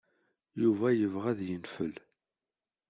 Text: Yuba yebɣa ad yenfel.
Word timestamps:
Yuba 0.61 0.87
yebɣa 0.91 1.27
ad 1.31 1.39
yenfel. 1.47 1.93